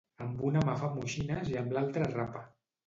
Amb 0.27 0.39
una 0.51 0.63
mà 0.69 0.77
fa 0.79 0.91
moixines 0.95 1.55
i 1.55 1.61
amb 1.63 1.79
l'altra 1.79 2.11
rapa. 2.19 2.47